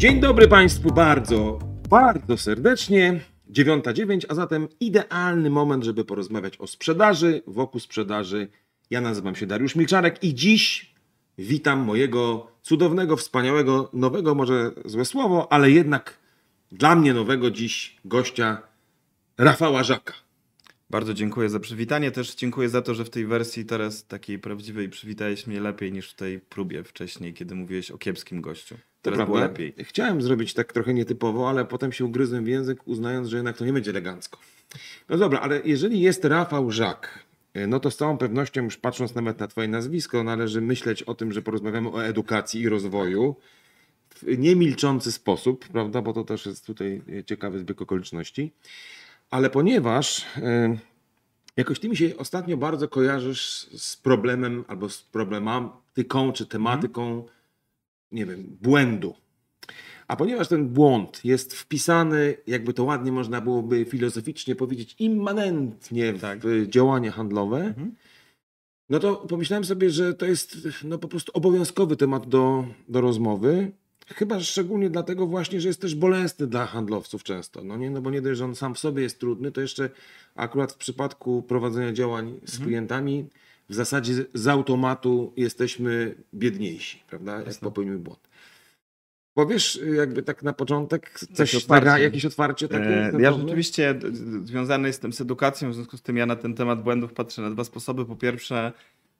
[0.00, 1.58] Dzień dobry Państwu bardzo,
[1.90, 3.20] bardzo serdecznie.
[3.50, 8.48] 9.09, a zatem idealny moment, żeby porozmawiać o sprzedaży, wokół sprzedaży.
[8.90, 10.94] Ja nazywam się Dariusz Milczarek i dziś
[11.38, 16.18] witam mojego cudownego, wspaniałego, nowego, może złe słowo, ale jednak
[16.72, 18.62] dla mnie nowego dziś gościa
[19.38, 20.14] Rafała Żaka.
[20.90, 22.10] Bardzo dziękuję za przywitanie.
[22.10, 26.10] Też dziękuję za to, że w tej wersji teraz takiej prawdziwej przywitałeś mnie lepiej niż
[26.10, 28.76] w tej próbie wcześniej, kiedy mówiłeś o kiepskim gościu.
[29.02, 29.40] To było prawda.
[29.40, 29.74] lepiej.
[29.78, 33.64] Chciałem zrobić tak trochę nietypowo, ale potem się ugryzłem w język, uznając, że jednak to
[33.64, 34.38] nie będzie elegancko.
[35.08, 37.24] No dobra, ale jeżeli jest Rafał Żak,
[37.68, 41.32] no to z całą pewnością, już patrząc nawet na Twoje nazwisko, należy myśleć o tym,
[41.32, 43.36] że porozmawiamy o edukacji i rozwoju
[44.10, 46.02] w niemilczący sposób, prawda?
[46.02, 48.52] Bo to też jest tutaj ciekawy zbieg okoliczności.
[49.30, 50.78] Ale ponieważ e,
[51.56, 57.24] jakoś ty mi się ostatnio bardzo kojarzysz z problemem albo z problematyką czy tematyką,
[58.12, 59.14] nie wiem, błędu.
[60.08, 66.20] A ponieważ ten błąd jest wpisany, jakby to ładnie można byłoby filozoficznie powiedzieć, immanentnie w
[66.20, 66.38] Tak.
[66.68, 67.74] działania handlowe,
[68.90, 73.72] no to pomyślałem sobie, że to jest no, po prostu obowiązkowy temat do, do rozmowy.
[74.06, 77.64] Chyba szczególnie dlatego właśnie, że jest też bolesny dla handlowców często.
[77.64, 77.90] No, nie?
[77.90, 79.90] no bo nie dość, że on sam w sobie jest trudny, to jeszcze
[80.34, 83.26] akurat w przypadku prowadzenia działań z klientami
[83.70, 87.36] w zasadzie z- automatu jesteśmy biedniejsi, prawda?
[87.36, 87.60] Jak Jasne.
[87.68, 88.28] popełnimy błąd.
[89.34, 91.86] Powiesz jakby tak na początek coś, otwarcie.
[91.90, 93.14] naga- jakieś otwarcie takie?
[93.14, 93.98] E, Ja rzeczywiście
[94.44, 97.50] związany jestem z edukacją, w związku z tym ja na ten temat błędów patrzę na
[97.50, 98.04] dwa sposoby.
[98.04, 98.72] Po pierwsze,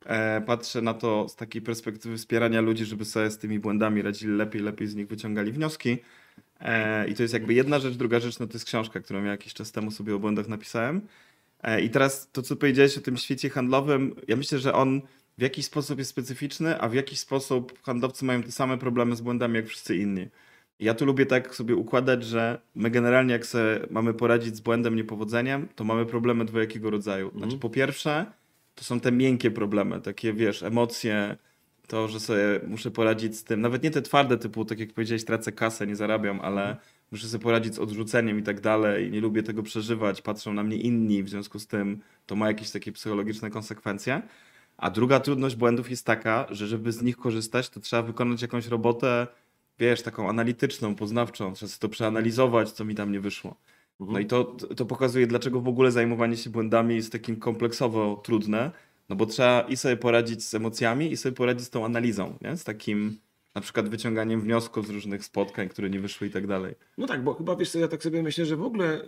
[0.06, 4.32] e, patrzę na to z takiej perspektywy wspierania ludzi, żeby sobie z tymi błędami radzili
[4.32, 5.98] lepiej, lepiej z nich wyciągali wnioski.
[6.60, 7.94] E, I to jest jakby jedna rzecz.
[7.94, 11.00] Druga rzecz, no to jest książka, którą ja jakiś czas temu sobie o błędach napisałem.
[11.62, 15.00] E, I teraz to, co powiedziałeś o tym świecie handlowym, ja myślę, że on
[15.38, 19.20] w jakiś sposób jest specyficzny, a w jakiś sposób handlowcy mają te same problemy z
[19.20, 20.28] błędami jak wszyscy inni.
[20.80, 24.96] Ja tu lubię tak sobie układać, że my generalnie jak sobie mamy poradzić z błędem,
[24.96, 27.32] niepowodzeniem, to mamy problemy dwojakiego rodzaju.
[27.36, 28.26] Znaczy po pierwsze,
[28.74, 31.36] to są te miękkie problemy, takie wiesz, emocje,
[31.86, 35.24] to, że sobie muszę poradzić z tym, nawet nie te twarde typu, tak jak powiedziałeś,
[35.24, 36.76] tracę kasę, nie zarabiam, ale
[37.10, 40.76] muszę sobie poradzić z odrzuceniem i tak dalej, nie lubię tego przeżywać, patrzą na mnie
[40.76, 44.22] inni, w związku z tym to ma jakieś takie psychologiczne konsekwencje.
[44.76, 48.66] A druga trudność błędów jest taka, że żeby z nich korzystać, to trzeba wykonać jakąś
[48.66, 49.26] robotę,
[49.78, 53.56] wiesz, taką analityczną, poznawczą, trzeba sobie to przeanalizować, co mi tam nie wyszło.
[54.00, 54.44] No i to,
[54.76, 58.70] to pokazuje, dlaczego w ogóle zajmowanie się błędami jest takim kompleksowo trudne,
[59.08, 62.56] no bo trzeba i sobie poradzić z emocjami, i sobie poradzić z tą analizą, nie?
[62.56, 63.18] z takim
[63.54, 66.74] na przykład wyciąganiem wniosków z różnych spotkań, które nie wyszły i tak dalej.
[66.98, 69.04] No tak, bo chyba wiesz co, ja tak sobie myślę, że w ogóle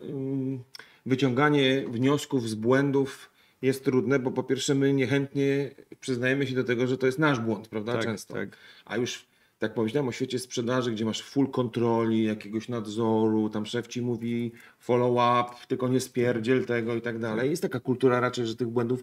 [1.07, 3.31] wyciąganie wniosków z błędów
[3.63, 5.71] jest trudne, bo po pierwsze my niechętnie
[6.01, 7.93] przyznajemy się do tego, że to jest nasz błąd, prawda?
[7.93, 8.35] Tak, Często.
[8.35, 8.49] tak.
[8.85, 9.27] A już
[9.59, 14.53] tak pomyślałem o świecie sprzedaży, gdzie masz full kontroli, jakiegoś nadzoru, tam szef ci mówi
[14.79, 17.51] follow up, tylko nie spierdziel tego i tak dalej.
[17.51, 19.03] Jest taka kultura raczej, że tych błędów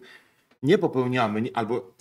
[0.62, 1.94] nie popełniamy, albo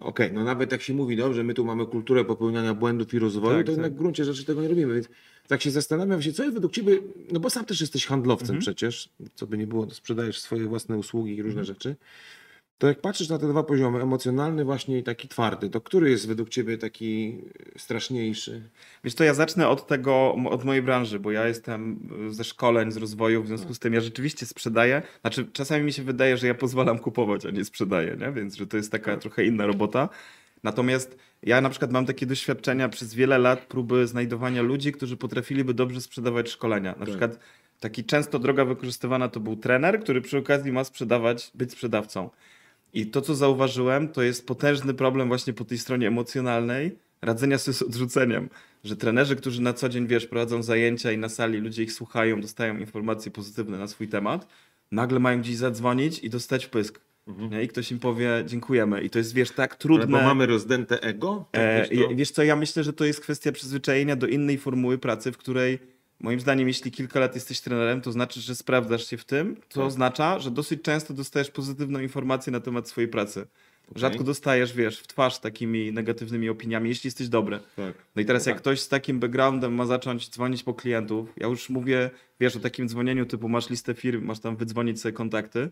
[0.00, 3.56] okej, no nawet jak się mówi, dobrze, my tu mamy kulturę popełniania błędów i rozwoju,
[3.56, 3.94] Tak, to jednak tak.
[3.94, 5.08] w gruncie rzeczy tego nie robimy, więc
[5.48, 6.98] tak się zastanawiam się, co jest według ciebie,
[7.32, 8.60] no bo sam też jesteś handlowcem Mhm.
[8.60, 11.96] przecież, co by nie było, sprzedajesz swoje własne usługi i różne rzeczy,
[12.80, 16.28] to jak patrzysz na te dwa poziomy, emocjonalny właśnie i taki twardy, to który jest
[16.28, 17.38] według ciebie taki
[17.76, 18.62] straszniejszy?
[19.04, 22.96] Wiesz to ja zacznę od tego, od mojej branży, bo ja jestem ze szkoleń, z
[22.96, 25.02] rozwoju, w związku z tym ja rzeczywiście sprzedaję.
[25.20, 28.32] Znaczy czasami mi się wydaje, że ja pozwalam kupować, a nie sprzedaję, nie?
[28.32, 30.08] więc że to jest taka trochę inna robota.
[30.62, 35.74] Natomiast ja na przykład mam takie doświadczenia przez wiele lat próby znajdowania ludzi, którzy potrafiliby
[35.74, 36.94] dobrze sprzedawać szkolenia.
[36.98, 37.38] Na przykład
[37.80, 42.30] taki często droga wykorzystywana to był trener, który przy okazji ma sprzedawać, być sprzedawcą.
[42.94, 47.74] I to, co zauważyłem, to jest potężny problem właśnie po tej stronie emocjonalnej radzenia sobie
[47.74, 48.48] z odrzuceniem.
[48.84, 52.40] Że trenerzy, którzy na co dzień, wiesz, prowadzą zajęcia i na sali ludzie ich słuchają,
[52.40, 54.46] dostają informacje pozytywne na swój temat,
[54.92, 57.00] nagle mają gdzieś zadzwonić i dostać wpysk.
[57.50, 57.62] Nie?
[57.62, 59.02] I ktoś im powie dziękujemy.
[59.02, 60.06] I to jest, wiesz, tak Ale trudne.
[60.06, 61.44] bo mamy rozdęte ego?
[61.52, 64.98] Tak, E, wiesz wiesz co, ja myślę, że to jest kwestia przyzwyczajenia do innej formuły
[64.98, 65.78] pracy, w której
[66.20, 69.80] moim zdaniem, jeśli kilka lat jesteś trenerem, to znaczy, że sprawdzasz się w tym, co
[69.80, 69.88] Tak.
[69.88, 73.46] oznacza, że dosyć często dostajesz pozytywną informację na temat swojej pracy.
[73.96, 77.60] Rzadko dostajesz, wiesz, w twarz takimi negatywnymi opiniami, jeśli jesteś dobry.
[77.76, 77.94] Tak.
[78.16, 78.62] No i teraz jak tak.
[78.62, 82.88] ktoś z takim backgroundem ma zacząć dzwonić po klientów, ja już mówię, wiesz, o takim
[82.88, 85.68] dzwonieniu typu masz listę firm, masz tam wydzwonić sobie kontakty,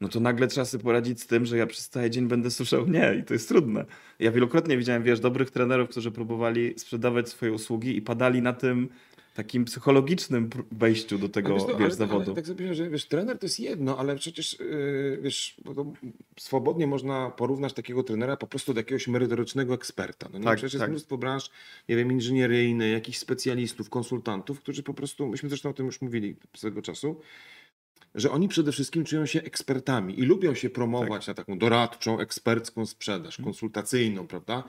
[0.00, 2.88] no to nagle trzeba sobie poradzić z tym, że ja przez cały dzień będę słyszał
[2.88, 3.84] nie i to jest trudne.
[4.18, 8.88] Ja wielokrotnie widziałem, wiesz, dobrych trenerów, którzy próbowali sprzedawać swoje usługi i padali na tym,
[9.36, 12.24] takim psychologicznym wejściu do tego, wiesz, no, wiesz, zawodu.
[12.24, 15.56] Ale, tak sobie że wiesz, trener to jest jedno, ale przecież yy, wiesz,
[16.38, 20.28] swobodnie można porównać takiego trenera po prostu do jakiegoś merytorycznego eksperta.
[20.32, 20.44] No nie?
[20.44, 20.80] Tak, przecież tak.
[20.80, 21.50] jest mnóstwo branż,
[21.88, 26.36] nie wiem, inżynieryjnych, jakichś specjalistów, konsultantów, którzy po prostu, myśmy zresztą o tym już mówili
[26.56, 27.20] swego czasu,
[28.14, 31.28] że oni przede wszystkim czują się ekspertami i lubią się promować Tak.
[31.28, 33.44] na taką doradczą, ekspercką sprzedaż, Mhm.
[33.44, 34.64] konsultacyjną, prawda?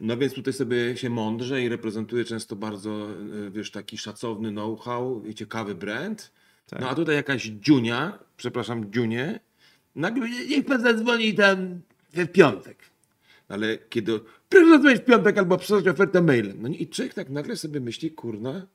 [0.00, 3.08] No więc tutaj sobie się mądrze i reprezentuje często bardzo,
[3.46, 6.32] y, wiesz, taki szacowny know-how i ciekawy brand.
[6.70, 6.80] Tak.
[6.80, 9.40] No a tutaj jakaś dziunia, przepraszam, dziunie,
[9.94, 11.80] nagle niech pan zadzwoni tam
[12.12, 12.78] w piątek.
[13.48, 16.62] Ale kiedy, proszę zadzwonić w piątek albo przesłać ofertę mailem.
[16.62, 18.66] No i człowiek tak nagle sobie myśli, kurna,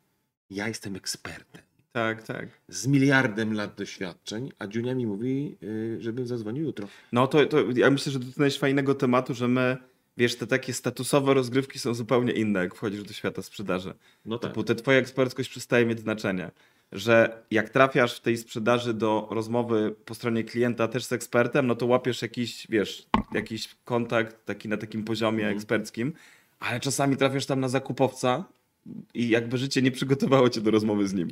[0.50, 1.62] ja jestem ekspertem
[1.92, 2.48] Tak, tak.
[2.68, 6.88] z miliardem lat doświadczeń, a Dziunia mi mówi, y, żebym zadzwonił jutro.
[7.12, 9.78] No to, to ja myślę, że dotknąłeś fajnego tematu, że my,
[10.18, 13.94] wiesz, te takie statusowe rozgrywki są zupełnie inne, jak wchodzisz do świata sprzedaży.
[14.26, 14.52] No tak.
[14.52, 16.52] Typu, te twoja eksperckość przestaje mieć znaczenie.
[16.92, 21.76] Że jak trafiasz w tej sprzedaży do rozmowy po stronie klienta też z ekspertem, no
[21.76, 25.58] to łapiesz jakiś, wiesz, jakiś kontakt taki na takim poziomie Mhm.
[25.58, 26.14] eksperckim,
[26.60, 28.46] ale czasami trafiasz tam na zakupowca
[29.14, 31.28] i jakby życie nie przygotowało cię do rozmowy z nim.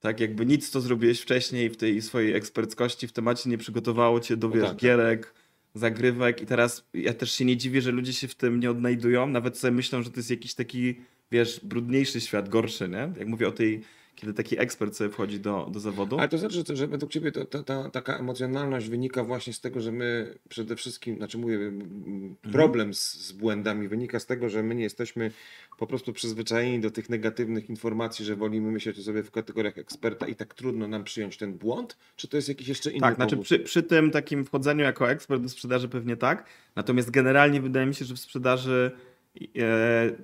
[0.00, 4.36] Tak, jakby nic, co zrobiłeś wcześniej w tej swojej eksperckości w temacie nie przygotowało cię
[4.36, 4.80] do, No wiesz, tak, tak.
[4.80, 5.34] gierek,
[5.78, 9.26] zagrywek i teraz ja też się nie dziwię, że ludzie się w tym nie odnajdują,
[9.26, 11.00] nawet sobie myślą, że to jest jakiś taki,
[11.30, 13.12] wiesz, brudniejszy świat, gorszy, nie?
[13.18, 13.82] Jak mówię o tej,
[14.16, 16.18] kiedy taki ekspert sobie wchodzi do, do zawodu.
[16.18, 19.60] Ale to znaczy, że, że według Ciebie to, ta, ta, taka emocjonalność wynika właśnie z
[19.60, 22.36] tego, że my przede wszystkim, znaczy mówię, Mhm.
[22.52, 25.30] problem z, z błędami wynika z tego, że my nie jesteśmy
[25.78, 30.26] po prostu przyzwyczajeni do tych negatywnych informacji, że wolimy myśleć o sobie w kategoriach eksperta
[30.26, 31.96] i tak trudno nam przyjąć ten błąd?
[32.16, 33.44] Czy to jest jakiś jeszcze inny Tak, znaczy powód?
[33.44, 36.46] przy, przy tym takim wchodzeniu jako ekspert do sprzedaży pewnie tak.
[36.76, 38.90] Natomiast generalnie wydaje mi się, że w sprzedaży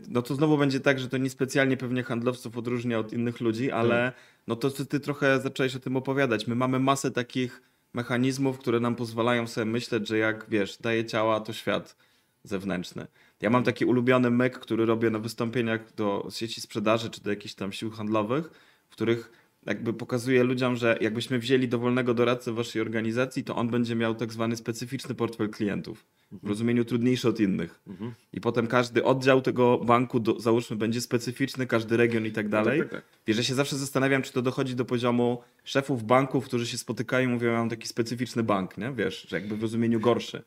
[0.09, 4.13] no to znowu będzie tak, że to niespecjalnie pewnie handlowców odróżnia od innych ludzi, ale
[4.47, 6.47] no to ty, trochę zacząłeś o tym opowiadać.
[6.47, 7.63] My mamy masę takich
[7.95, 11.97] mechanizmów, które nam pozwalają sobie myśleć, że jak wiesz, daje ciała, to świat
[12.45, 13.07] zewnętrzny.
[13.41, 17.55] Ja mam taki ulubiony myk, który robię na wystąpieniach do sieci sprzedaży czy do jakichś
[17.55, 18.51] tam sił handlowych,
[18.89, 19.33] w których
[19.67, 24.33] jakby pokazuję ludziom, że jakbyśmy wzięli dowolnego doradcę waszej organizacji, to on będzie miał tak
[24.33, 26.07] zwany specyficzny portfel klientów.
[26.43, 27.81] W rozumieniu trudniejszy od innych.
[27.87, 28.13] Mhm.
[28.33, 32.79] I potem każdy oddział tego banku, do, załóżmy, będzie specyficzny, każdy region i tak dalej.
[32.79, 33.03] tak, tak.
[33.27, 37.29] Wiesz, ja się zawsze zastanawiam, czy to dochodzi do poziomu szefów banków, którzy się spotykają
[37.29, 38.93] i mówią, ja mam taki specyficzny bank, nie?
[38.93, 40.43] Wiesz, że jakby w rozumieniu gorszy.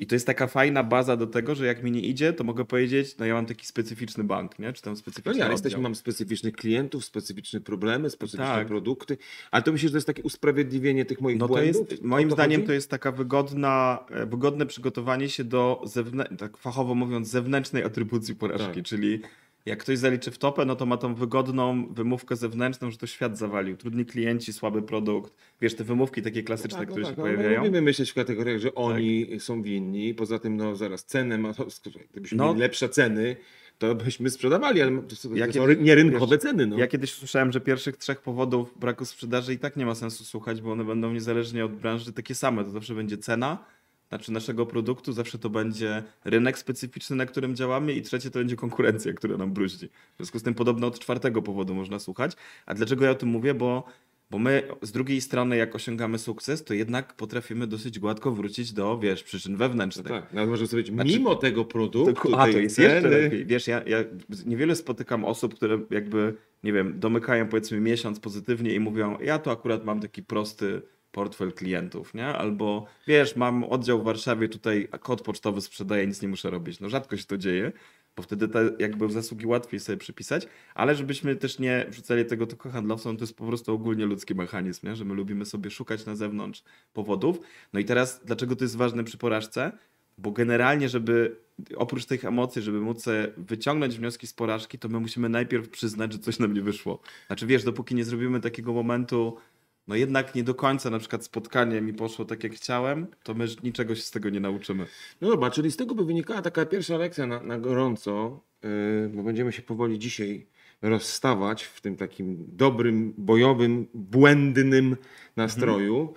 [0.00, 2.64] I to jest taka fajna baza do tego, że jak mi nie idzie, to mogę
[2.64, 4.72] powiedzieć, no ja mam taki specyficzny bank, nie?
[4.72, 5.52] Czy tam No specyficzny nie, ale oddział.
[5.52, 8.66] jesteśmy, mamy specyficznych klientów, specyficzne problemy, specyficzne Tak.
[8.68, 9.16] produkty,
[9.50, 11.90] ale to myślę, że to jest takie usprawiedliwienie tych moich No to błędów?
[11.90, 12.66] jest, O moim to zdaniem chodzi?
[12.66, 15.84] to jest taka wygodna, e, wygodne przygotowanie się do,
[16.38, 18.84] tak fachowo mówiąc, zewnętrznej atrybucji porażki, Tak.
[18.84, 19.20] czyli
[19.66, 23.38] jak ktoś zaliczy w topę, no to ma tą wygodną wymówkę zewnętrzną, że to świat
[23.38, 23.76] zawalił.
[23.76, 25.32] Trudni klienci, słaby produkt.
[25.60, 27.56] Wiesz, te wymówki takie klasyczne, tak, no które tak, się no, my pojawiają.
[27.56, 27.64] Tak.
[27.66, 30.14] lubimy myśleć w kategoriach, że oni są winni.
[30.14, 31.52] Poza tym, no zaraz cenę ma.
[32.12, 32.48] Gdybyśmy No.
[32.48, 33.36] mieli lepsze ceny,
[33.78, 36.66] to byśmy sprzedawali, ale to, Ja to są kiedyś- nierynkowe wiesz, ceny.
[36.66, 36.78] No.
[36.78, 40.60] Ja kiedyś słyszałem, że pierwszych trzech powodów braku sprzedaży i tak nie ma sensu słuchać,
[40.60, 42.64] bo one będą niezależnie od branży takie same.
[42.64, 43.64] To zawsze będzie cena,
[44.10, 48.56] znaczy naszego produktu, zawsze to będzie rynek specyficzny, na którym działamy i trzecie to będzie
[48.56, 49.88] konkurencja, która nam bruździ.
[49.88, 52.32] W związku z tym podobno od czwartego powodu można słuchać.
[52.66, 53.54] A dlaczego ja o tym mówię?
[53.54, 53.84] Bo,
[54.30, 58.98] bo my z drugiej strony, jak osiągamy sukces, to jednak potrafimy dosyć gładko wrócić do,
[58.98, 60.06] wiesz, przyczyn wewnętrznych.
[60.06, 63.46] Tak, nawet można sobie powiedzieć, Znaczy- mimo tego produktu, A, to jest jeszcze lepiej.
[63.46, 64.04] Wiesz, ja, ja
[64.46, 69.50] niewiele spotykam osób, które jakby, nie wiem, domykają powiedzmy miesiąc pozytywnie i mówią, ja to
[69.50, 72.26] akurat mam taki prosty portfel klientów, nie?
[72.26, 76.80] Albo wiesz, mam oddział w Warszawie, tutaj kod pocztowy sprzedaję, nic nie muszę robić.
[76.80, 77.72] No rzadko się to dzieje,
[78.16, 82.70] bo wtedy te jakby zasługi łatwiej sobie przypisać, ale żebyśmy też nie wrzucali tego tylko
[82.70, 84.96] handlowcom, to jest po prostu ogólnie ludzki mechanizm, nie?
[84.96, 86.62] że my lubimy sobie szukać na zewnątrz
[86.92, 87.40] powodów.
[87.72, 89.72] No i teraz, dlaczego to jest ważne przy porażce?
[90.18, 91.36] Bo generalnie, żeby
[91.76, 93.04] oprócz tych emocji, żeby móc
[93.36, 97.00] wyciągnąć wnioski z porażki, to my musimy najpierw przyznać, że coś nam nie wyszło.
[97.26, 99.36] Znaczy wiesz, dopóki nie zrobimy takiego momentu,
[99.88, 103.46] no jednak nie do końca na przykład spotkanie mi poszło tak jak chciałem, to my
[103.62, 104.86] niczego się z tego nie nauczymy.
[105.20, 109.22] No dobra, czyli z tego by wynikała taka pierwsza lekcja na, na gorąco, yy, bo
[109.22, 110.46] będziemy się powoli dzisiaj
[110.82, 114.96] rozstawać w tym takim dobrym, bojowym, błędnym
[115.36, 116.14] nastroju.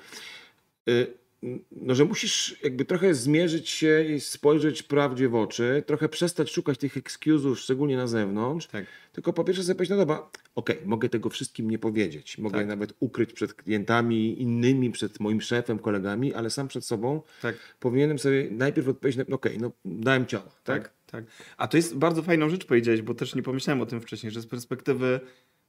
[0.86, 1.23] Yy,
[1.72, 6.78] no, że musisz jakby trochę zmierzyć się i spojrzeć prawdzie w oczy, trochę przestać szukać
[6.78, 8.86] tych excusów, szczególnie na zewnątrz, Tak.
[9.14, 12.68] tylko po pierwsze sobie powiedzieć, no dobra, okej, mogę tego wszystkim nie powiedzieć, mogę Tak.
[12.68, 17.56] nawet ukryć przed klientami innymi, przed moim szefem, kolegami, ale sam przed sobą Tak.
[17.80, 20.84] powinienem sobie najpierw odpowiedzieć, no okej, no dałem ciała, tak?
[20.84, 21.24] Tak, tak.
[21.58, 24.42] A to jest bardzo fajną rzecz powiedziałeś, bo też nie pomyślałem o tym wcześniej, że
[24.42, 25.20] z perspektywy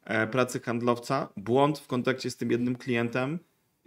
[0.05, 3.39] e, pracy handlowca, błąd w kontakcie z tym jednym klientem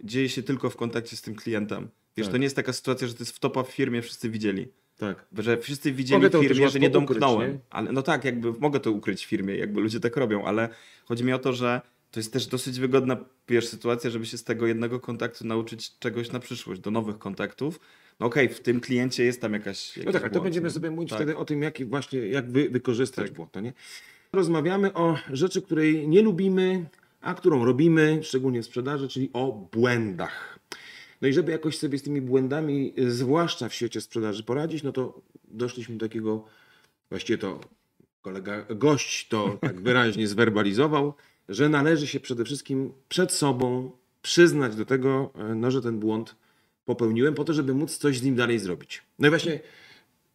[0.04, 1.88] dzieje się tylko w kontakcie z tym klientem.
[2.16, 2.32] Wiesz, Tak.
[2.32, 4.68] to nie jest taka sytuacja, że to jest w topa w firmie, wszyscy widzieli.
[4.98, 5.26] Tak.
[5.38, 7.52] Że wszyscy widzieli Mogę to firmie, że nie łatwo ukryć, domknąłem.
[7.52, 7.58] nie?
[7.70, 10.68] Ale, no tak, jakby mogę to ukryć w firmie, jakby ludzie tak robią, ale
[11.04, 13.16] chodzi mi o to, że to jest też dosyć wygodna
[13.48, 17.80] wiesz, sytuacja, żeby się z tego jednego kontaktu nauczyć czegoś na przyszłość, do nowych kontaktów.
[18.20, 19.96] No okej, w tym kliencie jest tam jakaś.
[20.04, 21.18] No tak, a to będziemy sobie mówić Tak.
[21.18, 23.34] wtedy o tym, jak właśnie, jak wy, wykorzystać Tak.
[23.36, 23.72] błąd, no nie?
[24.32, 26.86] Rozmawiamy o rzeczy, której nie lubimy,
[27.20, 30.58] a którą robimy, szczególnie w sprzedaży, czyli o błędach.
[31.22, 35.20] No i żeby jakoś sobie z tymi błędami, zwłaszcza w świecie sprzedaży, poradzić, no to
[35.44, 36.44] doszliśmy do takiego,
[37.10, 37.60] właściwie to
[38.22, 41.14] kolega, gość to tak wyraźnie zwerbalizował,
[41.48, 43.90] że należy się przede wszystkim przed sobą
[44.22, 46.36] przyznać do tego, e, no, że ten błąd
[46.84, 49.02] popełniłem, po to, żeby móc coś z nim dalej zrobić.
[49.18, 49.60] No i właśnie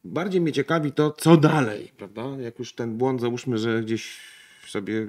[0.04, 2.24] bardziej mnie ciekawi to, co dalej, prawda?
[2.40, 4.20] Jak już ten błąd, załóżmy, że gdzieś
[4.68, 5.08] sobie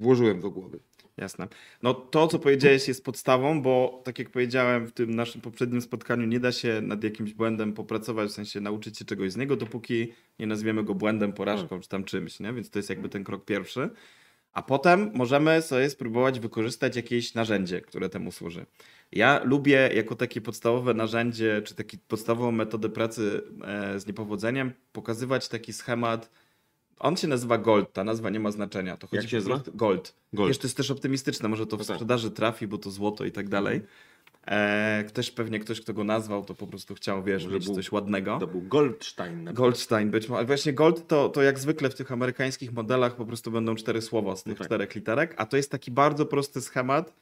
[0.00, 0.78] włożyłem do głowy.
[1.18, 1.48] Jasne.
[1.82, 6.26] No to, co powiedziałeś, jest podstawą, bo tak jak powiedziałem w tym naszym poprzednim spotkaniu,
[6.26, 10.12] nie da się nad jakimś błędem popracować, w sensie nauczyć się czegoś z niego, dopóki
[10.38, 12.52] nie nazwiemy go błędem, porażką czy tam czymś, nie?
[12.52, 13.90] Więc to jest jakby ten krok pierwszy.
[14.52, 18.66] A potem możemy sobie spróbować wykorzystać jakieś narzędzie, które temu służy.
[19.12, 25.48] Ja lubię jako takie podstawowe narzędzie, czy taki podstawową metodę pracy e, z niepowodzeniem pokazywać
[25.48, 26.30] taki schemat.
[26.98, 28.96] On się nazywa Gold, ta nazwa nie ma znaczenia.
[28.96, 29.60] To chodzi Jak się nazywa?
[29.74, 30.14] Gold.
[30.32, 30.48] Gold.
[30.48, 31.96] Wiesz, to jest też optymistyczne, może to w No tak.
[31.96, 33.80] sprzedaży trafi, bo to złoto i tak dalej.
[34.46, 38.38] E, też pewnie ktoś, kto go nazwał, to po prostu chciał, wiesz, mieć coś ładnego.
[38.40, 39.44] To był Goldstein.
[39.44, 39.52] Na.
[39.52, 40.38] Goldstein być może.
[40.38, 44.02] Ale Właśnie Gold to, to jak zwykle w tych amerykańskich modelach po prostu będą cztery
[44.02, 44.66] słowa z tych No tak.
[44.66, 47.12] czterech literek, a to jest taki bardzo prosty schemat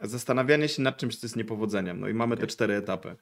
[0.00, 2.00] zastanawiania się nad czymś, co jest niepowodzeniem.
[2.00, 3.16] No i mamy te cztery etapy.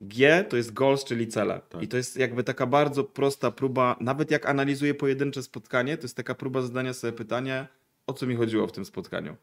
[0.00, 1.60] G to jest goals, czyli cele.
[1.68, 1.82] Tak.
[1.82, 6.16] I to jest jakby taka bardzo prosta próba, nawet jak analizuję pojedyncze spotkanie, to jest
[6.16, 7.68] taka próba zadania sobie pytania,
[8.06, 9.36] o co mi chodziło w tym spotkaniu.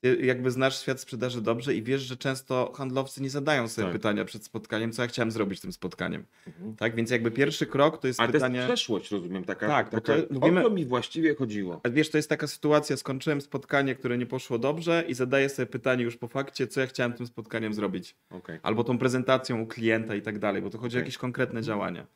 [0.00, 3.92] Ty jakby znasz świat sprzedaży dobrze i wiesz, że często handlowcy nie zadają sobie Tak.
[3.92, 6.24] pytania przed spotkaniem, co ja chciałem zrobić tym spotkaniem.
[6.46, 6.76] Mhm.
[6.76, 8.56] Tak, więc jakby pierwszy krok to jest Ale to pytanie...
[8.56, 11.80] jest przeszłość, rozumiem, taka, Tak, taka to o co mi właściwie chodziło.
[11.82, 15.66] A Wiesz, to jest taka sytuacja, skończyłem spotkanie, które nie poszło dobrze i zadaję sobie
[15.66, 18.16] pytanie już po fakcie, co ja chciałem tym spotkaniem zrobić.
[18.30, 18.58] Okej.
[18.62, 21.02] Albo tą prezentacją u klienta i tak dalej, bo to chodzi o Okej.
[21.04, 22.06] jakieś konkretne działania.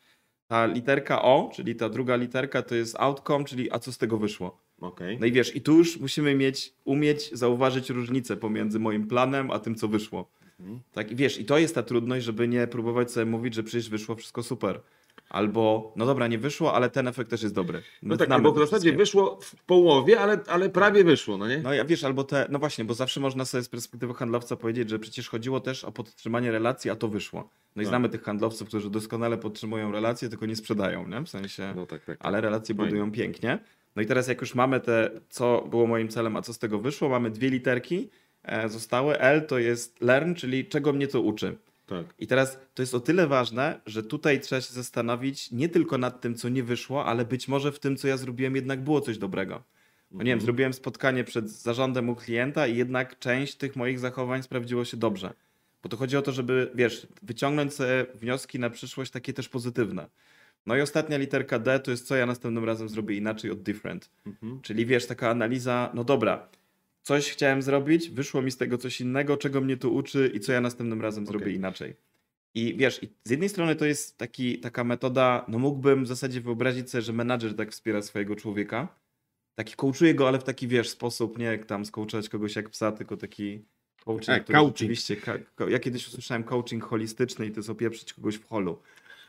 [0.46, 4.18] Ta literka O, czyli ta druga literka, to jest outcome, czyli a co z tego
[4.18, 4.58] wyszło.
[4.80, 5.18] Okej.
[5.20, 9.58] No i wiesz, i tu już musimy mieć, umieć zauważyć różnicę pomiędzy moim planem, a
[9.58, 10.30] tym, co wyszło.
[10.60, 10.80] Mhm.
[10.92, 13.90] Tak, i wiesz, i to jest ta trudność, żeby nie próbować sobie mówić, że przecież
[13.90, 14.80] wyszło wszystko super.
[15.34, 17.82] Albo, no dobra, nie wyszło, ale ten efekt też jest dobry.
[18.02, 21.58] No tak, znamy bo w zasadzie wyszło w połowie, ale, ale prawie wyszło, no nie?
[21.58, 24.90] No ja wiesz, albo te, no właśnie, bo zawsze można sobie z perspektywy handlowca powiedzieć,
[24.90, 27.48] że przecież chodziło też o podtrzymanie relacji, a to wyszło.
[27.76, 27.88] No i Tak.
[27.88, 31.20] znamy tych handlowców, którzy doskonale podtrzymują relacje, tylko nie sprzedają, nie?
[31.20, 32.18] W sensie, No tak, tak.
[32.20, 32.90] ale relacje Fajnie.
[32.90, 33.58] budują pięknie.
[33.96, 36.78] No i teraz jak już mamy te, co było moim celem, a co z tego
[36.78, 38.08] wyszło, mamy dwie literki
[38.42, 39.18] e, zostały.
[39.18, 41.56] L to jest learn, czyli czego mnie to uczy.
[41.86, 42.06] Tak.
[42.18, 46.20] I teraz to jest o tyle ważne, że tutaj trzeba się zastanowić nie tylko nad
[46.20, 49.18] tym, co nie wyszło, ale być może w tym, co ja zrobiłem, jednak było coś
[49.18, 49.62] dobrego.
[50.10, 54.42] No nie wiem, zrobiłem spotkanie przed zarządem u klienta i jednak część tych moich zachowań
[54.42, 55.34] sprawdziło się dobrze.
[55.82, 60.08] Bo to chodzi o to, żeby, wiesz, wyciągnąć sobie wnioski na przyszłość takie też pozytywne.
[60.66, 64.10] No i ostatnia literka D to jest co ja następnym razem zrobię inaczej od different.
[64.26, 64.60] Mhm.
[64.60, 66.48] Czyli wiesz, taka analiza, no dobra,
[67.04, 70.52] coś chciałem zrobić, wyszło mi z tego coś innego, czego mnie to uczy i co
[70.52, 71.54] ja następnym razem zrobię Okej.
[71.56, 71.94] inaczej.
[72.54, 76.90] I wiesz, z jednej strony to jest taki, taka metoda, no mógłbym w zasadzie wyobrazić
[76.90, 78.88] sobie, że menadżer tak wspiera swojego człowieka.
[79.54, 82.92] Taki coachuje go, ale w taki, wiesz, sposób, nie jak tam skołczać kogoś jak psa,
[82.92, 83.64] tylko taki
[84.04, 84.76] coaching, Tak, który coaching.
[84.78, 88.78] rzeczywiście, ka- ko- ja kiedyś usłyszałem coaching holistyczny i to jest opieprzyć kogoś w holu.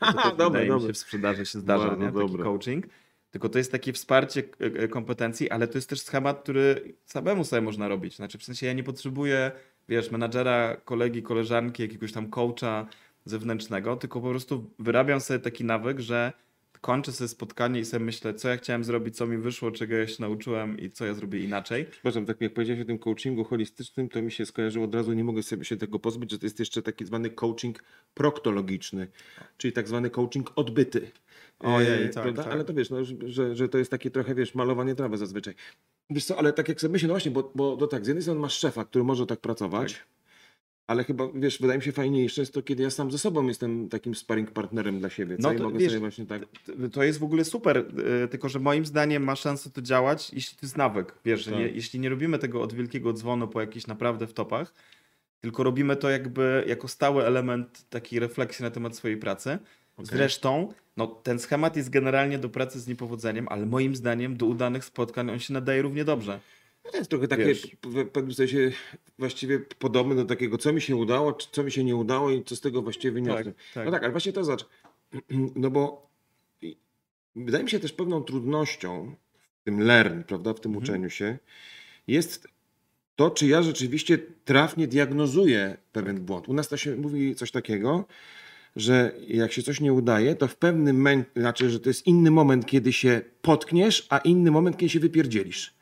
[0.00, 0.86] To wydaje mi dobre.
[0.88, 2.28] się w sprzedaży się zdarza, Bardzo nie?
[2.28, 2.86] taki coaching.
[3.36, 7.44] Tylko to jest takie wsparcie e, e, kompetencji, ale to jest też schemat, który samemu
[7.44, 8.16] sobie można robić.
[8.16, 9.52] Znaczy w sensie ja nie potrzebuję,
[9.88, 12.86] wiesz, menadżera, kolegi, koleżanki, jakiegoś tam coacha
[13.24, 16.32] zewnętrznego, tylko po prostu wyrabiam sobie taki nawyk, że
[16.86, 20.06] kończę sobie spotkanie i sobie myślę, co ja chciałem zrobić, co mi wyszło, czego ja
[20.06, 21.84] się nauczyłem i co ja zrobię inaczej.
[21.84, 25.24] Przepraszam, tak jak powiedziałeś o tym coachingu holistycznym, to mi się skojarzyło od razu, nie
[25.24, 29.08] mogę sobie się tego pozbyć, że to jest jeszcze taki zwany coaching proktologiczny,
[29.56, 31.10] czyli tak zwany coaching odbyty.
[31.58, 32.46] Ojej, E, tak, tak.
[32.46, 35.54] Ale to wiesz, no, że, że to jest takie trochę, wiesz, malowanie trawy zazwyczaj.
[36.10, 38.22] Wiesz co, ale tak jak sobie myślę, no właśnie, bo, bo to tak, z jednej
[38.22, 40.04] strony masz szefa, który może tak pracować,
[40.86, 43.88] ale chyba, wiesz, wydaje mi się fajniejsze jest to, kiedy ja sam ze sobą jestem
[43.88, 45.52] takim sparring partnerem dla siebie, co?
[45.52, 46.42] No to mogę wiesz, właśnie tak...
[46.92, 47.84] To jest w ogóle super,
[48.24, 51.14] y, tylko że moim zdaniem ma szansę to działać, jeśli to jest nawyk.
[51.24, 51.60] Wiesz, że Tak.
[51.60, 54.74] nie, jeśli nie robimy tego od wielkiego dzwonu po jakiś naprawdę w topach,
[55.40, 59.58] tylko robimy to jakby jako stały element takiej refleksji na temat swojej pracy.
[59.96, 60.06] Okej.
[60.06, 64.84] Zresztą, no, ten schemat jest generalnie do pracy z niepowodzeniem, ale moim zdaniem do udanych
[64.84, 66.40] spotkań on się nadaje równie dobrze.
[66.92, 67.76] To jest trochę takie, Wiesz.
[67.82, 68.72] w pewnym sensie
[69.18, 72.44] właściwie podobne do takiego, co mi się udało, czy co mi się nie udało i
[72.44, 73.44] co z tego właściwie wyniosłem.
[73.44, 73.84] Tak, tak.
[73.84, 74.66] No tak, ale właśnie to zobacz,
[75.56, 76.10] no bo
[77.36, 79.14] wydaje mi się też pewną trudnością
[79.60, 80.84] w tym learn, prawda, w tym Mhm.
[80.84, 81.38] uczeniu się,
[82.06, 82.48] jest
[83.16, 86.48] to, czy ja rzeczywiście trafnie diagnozuję pewien błąd.
[86.48, 88.04] U nas to się mówi coś takiego,
[88.76, 92.30] że jak się coś nie udaje, to w pewnym momencie, znaczy, że to jest inny
[92.30, 95.75] moment, kiedy się potkniesz, a inny moment, kiedy się wypierdzielisz.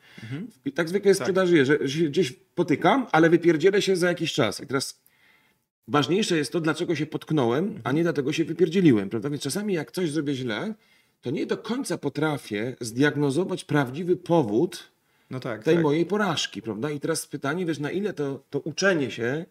[0.65, 1.25] I tak zwykle jest Tak.
[1.27, 4.61] sprzedaży, że się gdzieś potykam, ale wypierdzielę się za jakiś czas.
[4.61, 5.01] I teraz
[5.87, 9.09] ważniejsze jest to, dlaczego się potknąłem, a nie dlatego się wypierdzieliłem.
[9.09, 9.29] Prawda?
[9.29, 10.73] Więc czasami jak coś zrobię źle,
[11.21, 14.91] to nie do końca potrafię zdiagnozować prawdziwy powód
[15.29, 15.83] No tak, tej tak.
[15.83, 16.61] mojej porażki.
[16.61, 16.91] Prawda?
[16.91, 19.45] I teraz pytanie, wiesz, na ile to, to uczenie się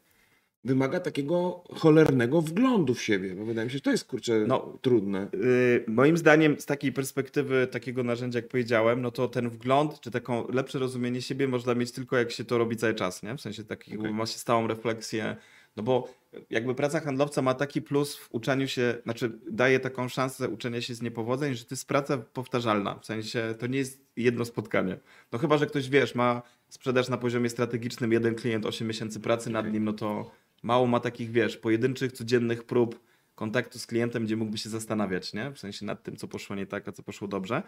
[0.64, 3.34] wymaga takiego cholernego wglądu w siebie.
[3.34, 4.78] Bo wydaje mi się, że to jest, kurczę, No.
[4.82, 5.28] trudne.
[5.34, 10.10] Y, Moim zdaniem, z takiej perspektywy takiego narzędzia, jak powiedziałem, no to ten wgląd, czy
[10.10, 13.36] taką lepsze rozumienie siebie można mieć tylko jak się to robi cały czas, nie?
[13.36, 14.14] W sensie takiego, Okej.
[14.14, 15.36] ma się stałą refleksję.
[15.76, 16.08] No bo
[16.50, 20.94] jakby praca handlowca ma taki plus w uczeniu się, znaczy daje taką szansę uczenia się
[20.94, 22.94] z niepowodzeń, że to jest praca powtarzalna.
[22.98, 24.98] W sensie to nie jest jedno spotkanie.
[25.32, 29.50] No chyba, że ktoś, wiesz, ma sprzedaż na poziomie strategicznym, jeden klient, 8 miesięcy pracy
[29.50, 30.30] nad nim, no to
[30.64, 33.00] mało ma takich, wiesz, pojedynczych, codziennych prób
[33.34, 35.50] kontaktu z klientem, gdzie mógłby się zastanawiać, nie?
[35.50, 37.62] W sensie nad tym, co poszło nie tak, a co poszło dobrze.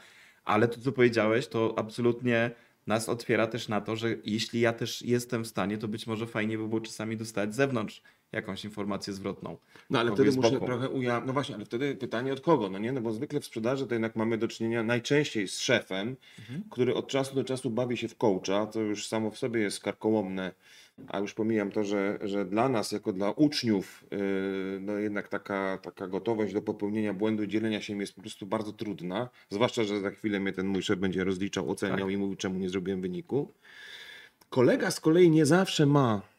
[0.45, 2.51] Ale to, co powiedziałeś, to absolutnie
[2.87, 6.27] nas otwiera też na to, że jeśli ja też jestem w stanie, to być może
[6.27, 9.57] fajnie by było czasami dostać z zewnątrz jakąś informację zwrotną.
[9.91, 10.67] No ale wtedy muszę boku.
[10.67, 11.23] trochę uja...
[11.27, 12.93] No właśnie, ale wtedy pytanie od kogo, no nie?
[12.93, 16.63] No bo zwykle w sprzedaży to jednak mamy do czynienia najczęściej z szefem, Mhm.
[16.71, 19.81] który od czasu do czasu bawi się w coacha, to już samo w sobie jest
[19.81, 20.53] karkołomne,
[21.09, 24.19] a już pomijam to, że, że dla nas, jako dla uczniów, yy,
[24.81, 28.73] no jednak taka, taka gotowość do popełnienia błędu i dzielenia się jest po prostu bardzo
[28.73, 32.11] trudna, zwłaszcza, że za chwilę mnie ten mój szef będzie rozliczał, oceniał Tak.
[32.11, 33.53] i mówił, czemu nie zrobiłem wyniku.
[34.51, 36.36] Kolega z kolei nie zawsze ma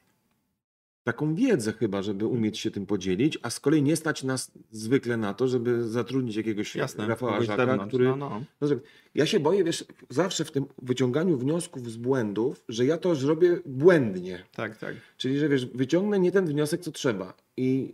[1.08, 5.18] taką wiedzę chyba, żeby umieć się tym podzielić, a z kolei nie stać nas zwykle
[5.18, 8.06] na to, żeby zatrudnić jakiegoś Jasne, Rafała Żaka, który...
[8.06, 8.44] No, no.
[8.62, 8.68] No,
[9.16, 13.60] ja się boję, wiesz, zawsze w tym wyciąganiu wniosków z błędów, że ja to zrobię
[13.66, 14.44] błędnie.
[14.56, 14.96] Tak, tak.
[15.18, 17.34] Czyli, że wiesz, wyciągnę nie ten wniosek, co trzeba.
[17.58, 17.94] I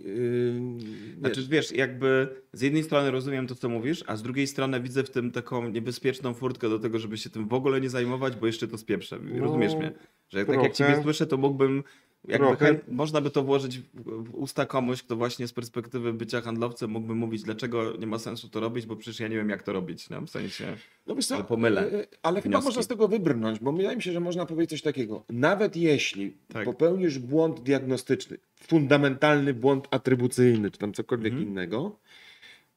[1.13, 4.47] yy, Znaczy, wiesz, wiesz, jakby z jednej strony rozumiem to, co mówisz, a z drugiej
[4.47, 7.89] strony widzę w tym taką niebezpieczną furtkę do tego, żeby się tym w ogóle nie
[7.89, 9.19] zajmować, bo jeszcze to spieprzę.
[9.39, 9.91] Rozumiesz No, mnie?
[10.29, 11.83] Że tak jak ciebie słyszę, to mógłbym,
[12.27, 16.89] jakby chęt, można by to włożyć w, usta komuś, kto właśnie z perspektywy bycia handlowcem
[16.89, 19.73] mógłby mówić, dlaczego nie ma sensu to robić, bo przecież ja nie wiem, jak to
[19.73, 20.21] robić, nie?
[20.21, 20.75] w sensie...
[21.07, 22.65] no wiesz co, ale pomylę yy, ale chyba wnioski.
[22.67, 25.23] można z tego wybrnąć, bo wydaje mi się, że można powiedzieć coś takiego.
[25.29, 26.65] Nawet jeśli Tak.
[26.65, 31.49] popełnisz błąd diagnostyczny, fundamentalny błąd atrybucyjny, czy tam cokolwiek Mhm.
[31.51, 31.99] innego,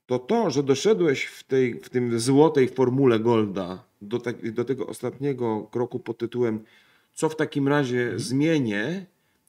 [0.06, 4.86] to to, że doszedłeś w tej w tym złotej formule Golda do, tak, do tego
[4.86, 6.60] ostatniego kroku pod tytułem
[7.14, 8.18] co w takim razie Mhm.
[8.18, 9.06] zmienię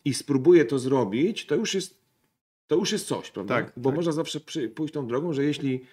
[0.07, 2.01] i spróbuję to zrobić, to już jest,
[2.67, 3.55] to już jest coś, prawda?
[3.55, 3.95] Tak, Bo tak.
[3.95, 5.83] można zawsze przy, pójść tą drogą, że jeśli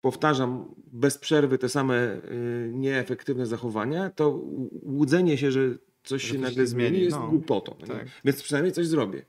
[0.00, 4.40] powtarzam bez przerwy te same y, nieefektywne zachowania, to
[4.82, 5.60] łudzenie się, że
[6.04, 7.28] coś Że się nagle się zmieni, zmieni, jest no.
[7.28, 7.76] głupotą.
[7.86, 8.06] Tak.
[8.24, 9.24] Więc przynajmniej coś zrobię.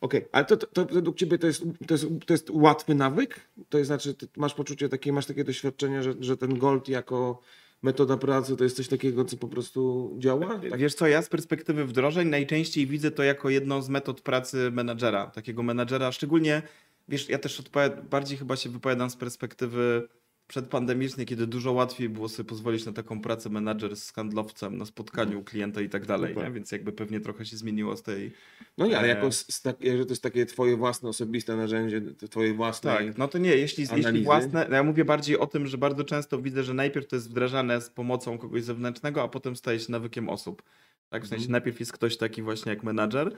[0.00, 3.40] Okej, ale to, to, to według ciebie to jest, to, jest, to jest łatwy nawyk?
[3.68, 7.40] To jest znaczy, masz poczucie takie, masz takie doświadczenie, że, że ten gold jako
[7.86, 10.58] metoda pracy to jest coś takiego, co po prostu działa?
[10.58, 10.78] Tak?
[10.78, 15.26] Wiesz co, ja z perspektywy wdrożeń najczęściej widzę to jako jedną z metod pracy menadżera,
[15.26, 16.62] takiego menadżera, szczególnie,
[17.08, 17.62] wiesz, ja też
[18.10, 20.08] bardziej chyba się wypowiadam z perspektywy
[20.48, 25.44] przedpandemicznej, kiedy dużo łatwiej było sobie pozwolić na taką pracę menadżer z handlowcem, na spotkaniu
[25.44, 26.50] klienta i tak dalej, nie?
[26.50, 28.32] więc jakby pewnie trochę się zmieniło z tej...
[28.78, 29.28] No nie, ale E, jako,
[29.62, 33.06] tak, że to jest takie twoje własne, osobiste narzędzie, t- twojej własnej...
[33.06, 34.24] Tak, no to nie, jeśli, jeśli analizy.
[34.24, 37.30] własne, no ja mówię bardziej o tym, że bardzo często widzę, że najpierw to jest
[37.30, 40.62] wdrażane z pomocą kogoś zewnętrznego, a potem staje się nawykiem osób.
[41.08, 41.52] Tak, w sensie Mhm.
[41.52, 43.36] najpierw jest ktoś taki właśnie jak menadżer,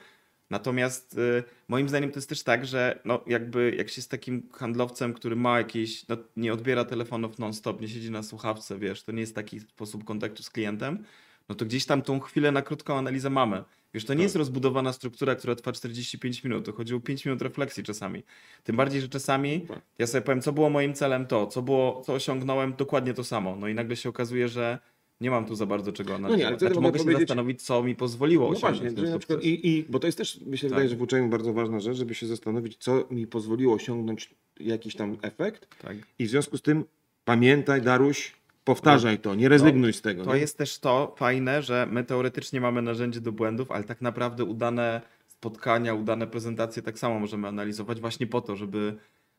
[0.51, 4.49] natomiast y, moim zdaniem to jest też tak, że no jakby jak się z takim
[4.53, 9.13] handlowcem, który ma jakieś, no nie odbiera telefonów non-stop, nie siedzi na słuchawce, wiesz, to
[9.13, 11.05] nie jest taki sposób kontaktu z klientem,
[11.49, 13.65] no to gdzieś tam tą chwilę na krótką analizę mamy.
[13.95, 14.23] Wiesz, to nie Tak.
[14.23, 18.23] jest rozbudowana struktura, która trwa 45 minut, to chodzi o 5 minut refleksji czasami.
[18.65, 19.79] Tym bardziej, że czasami Tak.
[19.99, 23.57] ja sobie powiem, co było moim celem, to, co było, co osiągnąłem, dokładnie to samo.
[23.57, 24.79] No i nagle się okazuje, że
[25.21, 26.47] nie mam tu za bardzo czego analizować.
[26.47, 29.69] ale wtedy znaczy, mogę się zastanowić, co mi pozwoliło No osiągnąć właśnie, ten przykład i,
[29.69, 30.71] i, bo to jest też, mi się Tak.
[30.71, 34.95] wydaje, że w uczeniu bardzo ważna rzecz, żeby się zastanowić, co mi pozwoliło osiągnąć jakiś
[34.95, 35.97] tam efekt Tak.
[36.19, 36.85] i w związku z tym
[37.25, 38.33] pamiętaj, Daruś,
[38.65, 40.25] powtarzaj to, nie rezygnuj z tego.
[40.25, 40.41] To nie?
[40.41, 45.01] jest też to fajne, że my teoretycznie mamy narzędzie do błędów, ale tak naprawdę udane
[45.27, 48.97] spotkania, udane prezentacje tak samo możemy analizować właśnie po to, żeby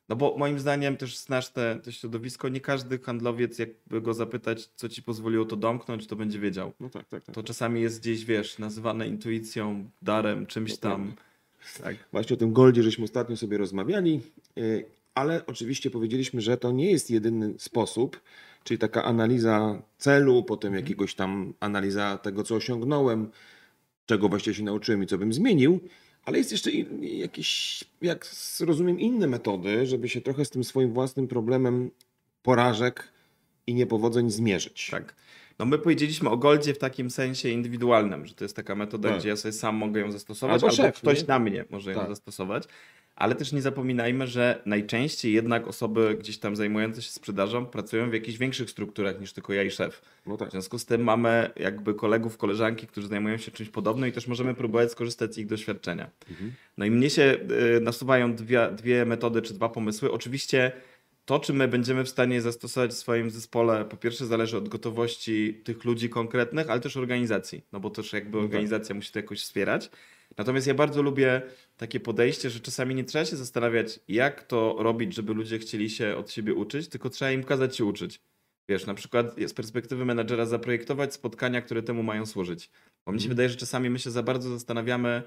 [0.10, 4.70] No bo moim zdaniem też znasz te, to środowisko, nie każdy handlowiec, jakby go zapytać,
[4.76, 6.74] co ci pozwoliło to domknąć, to będzie wiedział.
[6.80, 7.36] No tak, tak, tak.
[7.36, 11.14] To czasami jest gdzieś, wiesz, nazywane intuicją, darem, czymś tam.
[11.84, 11.96] Tak.
[12.12, 14.22] Właśnie o tym Goldzie żeśmy ostatnio sobie rozmawiali,
[14.56, 18.22] yy, ale oczywiście powiedzieliśmy, że to nie jest jedyny sposób,
[18.64, 23.30] czyli taka analiza celu, potem jakiegoś tam analiza tego, co osiągnąłem,
[24.06, 25.80] czego właściwie się nauczyłem i co bym zmienił,
[26.30, 30.94] ale jest jeszcze in- jakieś, jak rozumiem, inne metody, żeby się trochę z tym swoim
[30.94, 31.92] własnym problemem
[32.44, 33.12] porażek
[33.68, 34.88] i niepowodzeń zmierzyć.
[34.92, 35.16] Tak.
[35.60, 39.20] No my powiedzieliśmy o Goldzie w takim sensie indywidualnym, że to jest taka metoda, Tak.
[39.20, 41.28] gdzie ja sobie sam mogę ją zastosować, Albo albo, szef, ktoś nie?
[41.28, 42.08] na mnie może ją Tak.
[42.10, 42.64] zastosować.
[43.20, 48.14] Ale też nie zapominajmy, że najczęściej jednak osoby gdzieś tam zajmujące się sprzedażą pracują w
[48.14, 50.02] jakichś większych strukturach niż tylko ja i szef.
[50.26, 50.48] No tak.
[50.48, 54.28] W związku z tym mamy jakby kolegów, koleżanki, którzy zajmują się czymś podobnym i też
[54.28, 56.10] możemy próbować skorzystać z ich doświadczenia.
[56.78, 57.38] No i mnie się
[57.78, 60.12] y, nasuwają dwie, dwie metody czy dwa pomysły.
[60.12, 60.72] Oczywiście
[61.26, 65.62] to, czy my będziemy w stanie zastosować w swoim zespole, po pierwsze zależy od gotowości
[65.64, 68.46] tych ludzi konkretnych, ale też organizacji, no bo też jakby tak.
[68.46, 69.90] organizacja musi to jakoś wspierać.
[70.40, 71.42] Natomiast ja bardzo lubię
[71.78, 76.16] takie podejście, że czasami nie trzeba się zastanawiać, jak to robić, żeby ludzie chcieli się
[76.18, 78.22] od siebie uczyć, tylko trzeba im kazać się uczyć.
[78.70, 82.70] Wiesz, na przykład z perspektywy menedżera zaprojektować spotkania, które temu mają służyć.
[83.06, 85.24] Bo mi się wydaje, że czasami my się za bardzo zastanawiamy,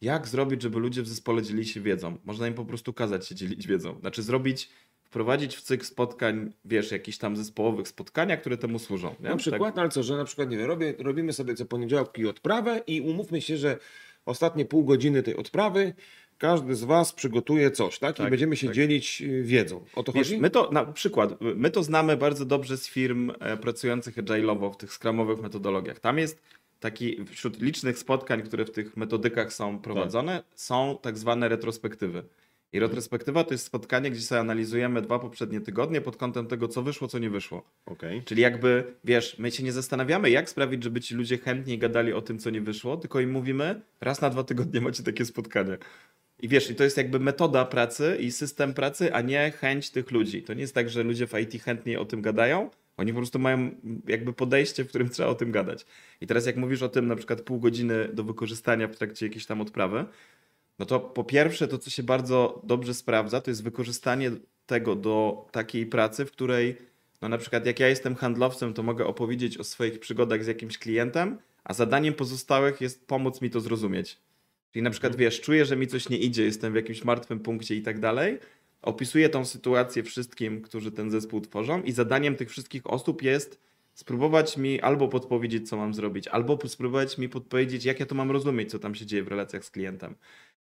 [0.00, 2.18] jak zrobić, żeby ludzie w zespole dzielili się wiedzą.
[2.24, 3.98] Można im po prostu kazać się dzielić wiedzą.
[4.00, 4.68] Znaczy zrobić,
[5.04, 9.14] wprowadzić w cykl spotkań, wiesz, jakichś tam zespołowych spotkania, które temu służą.
[9.20, 9.28] Nie?
[9.28, 11.66] Na przykład, Tak, no ale co, że na przykład, nie wiem, robię, robimy sobie co
[11.66, 13.78] poniedziałki odprawę i umówmy się, że
[14.26, 15.94] ostatnie pół godziny tej odprawy
[16.38, 18.14] każdy z Was przygotuje coś, tak?
[18.14, 18.76] I Tak, będziemy się tak.
[18.76, 19.84] dzielić y, wiedzą.
[19.94, 20.40] O to Wiesz, chodzi?
[20.40, 24.76] my to, na przykład, my to znamy bardzo dobrze z firm e, pracujących agile'owo w
[24.76, 26.00] tych skramowych metodologiach.
[26.00, 26.42] Tam jest
[26.80, 32.22] taki, wśród licznych spotkań, które w tych metodykach są prowadzone, są tak zwane retrospektywy.
[32.76, 36.82] I retrospektywa to jest spotkanie, gdzie sobie analizujemy dwa poprzednie tygodnie pod kątem tego, co
[36.82, 37.62] wyszło, co nie wyszło.
[37.86, 38.22] Okej.
[38.22, 42.22] Czyli jakby, wiesz, my się nie zastanawiamy, jak sprawić, żeby ci ludzie chętniej gadali o
[42.22, 45.78] tym, co nie wyszło, tylko im mówimy, raz na dwa tygodnie macie takie spotkanie.
[46.40, 50.10] I wiesz, i to jest jakby metoda pracy i system pracy, a nie chęć tych
[50.10, 50.42] ludzi.
[50.42, 53.38] To nie jest tak, że ludzie w IT chętniej o tym gadają, oni po prostu
[53.38, 53.70] mają
[54.08, 55.86] jakby podejście, w którym trzeba o tym gadać.
[56.20, 59.46] I teraz jak mówisz o tym na przykład pół godziny do wykorzystania w trakcie jakiejś
[59.46, 60.04] tam odprawy,
[60.78, 64.30] no to po pierwsze to, co się bardzo dobrze sprawdza, to jest wykorzystanie
[64.66, 66.76] tego do takiej pracy, w której
[67.22, 70.78] no na przykład jak ja jestem handlowcem, to mogę opowiedzieć o swoich przygodach z jakimś
[70.78, 74.18] klientem, a zadaniem pozostałych jest pomóc mi to zrozumieć.
[74.72, 77.74] Czyli na przykład wiesz, czuję, że mi coś nie idzie, jestem w jakimś martwym punkcie
[77.74, 78.38] i tak dalej.
[78.82, 83.60] Opisuję tą sytuację wszystkim, którzy ten zespół tworzą i zadaniem tych wszystkich osób jest
[83.94, 88.30] spróbować mi albo podpowiedzieć, co mam zrobić, albo spróbować mi podpowiedzieć, jak ja to mam
[88.30, 90.14] rozumieć, co tam się dzieje w relacjach z klientem.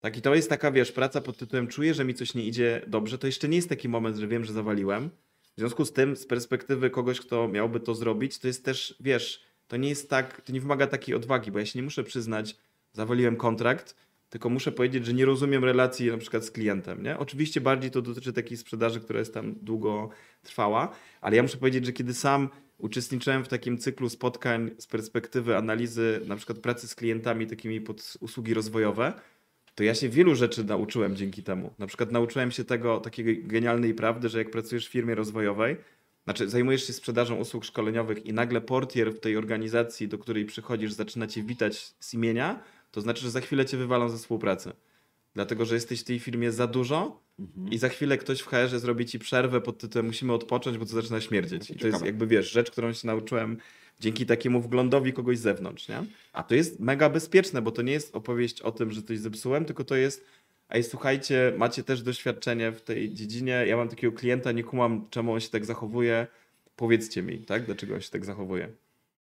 [0.01, 2.81] Tak, i to jest taka, wiesz, praca pod tytułem czuję, że mi coś nie idzie
[2.87, 3.17] dobrze.
[3.17, 5.09] To jeszcze nie jest taki moment, że wiem, że zawaliłem.
[5.57, 9.43] W związku z tym, z perspektywy kogoś, kto miałby to zrobić, to jest też, wiesz,
[9.67, 12.55] to nie jest tak, to nie wymaga takiej odwagi, bo ja się nie muszę przyznać,
[12.93, 13.95] zawaliłem kontrakt,
[14.29, 17.17] tylko muszę powiedzieć, że nie rozumiem relacji na przykład z klientem, nie?
[17.17, 20.09] Oczywiście bardziej to dotyczy takiej sprzedaży, która jest tam długo
[20.43, 25.57] trwała, ale ja muszę powiedzieć, że kiedy sam uczestniczyłem w takim cyklu spotkań z perspektywy
[25.57, 29.13] analizy na przykład pracy z klientami takimi pod usługi rozwojowe,
[29.81, 31.73] to ja się wielu rzeczy nauczyłem dzięki temu.
[31.79, 35.77] Na przykład nauczyłem się tego takiej genialnej prawdy, że jak pracujesz w firmie rozwojowej,
[36.23, 40.91] znaczy zajmujesz się sprzedażą usług szkoleniowych i nagle portier w tej organizacji, do której przychodzisz,
[40.91, 42.59] zaczyna cię witać z imienia,
[42.91, 44.71] to znaczy, że za chwilę cię wywalą ze współpracy.
[45.33, 47.21] Dlatego, że jesteś w tej firmie za dużo
[47.71, 50.91] i za chwilę ktoś w HR-ze zrobi ci przerwę pod tytułem musimy odpocząć, bo to
[50.91, 51.69] zaczyna śmierdzieć.
[51.69, 53.57] I to jest jakby, wiesz, rzecz, którą się nauczyłem
[53.99, 56.03] dzięki takiemu wglądowi kogoś z zewnątrz, nie?
[56.33, 59.65] A to jest mega bezpieczne, bo to nie jest opowieść o tym, że coś zepsułem,
[59.65, 60.25] tylko to jest
[60.69, 65.33] ej, słuchajcie, macie też doświadczenie w tej dziedzinie, ja mam takiego klienta, nie kumam, czemu
[65.33, 66.27] on się tak zachowuje,
[66.75, 67.65] powiedzcie mi, tak?
[67.65, 68.69] Dlaczego on się tak zachowuje?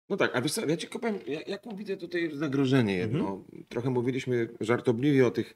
[0.09, 3.19] No tak, a wiesz co, ja ci powiem, ja- jaką widzę tutaj zagrożenie jedno.
[3.19, 3.65] Mhm.
[3.69, 5.55] Trochę mówiliśmy żartobliwie o tych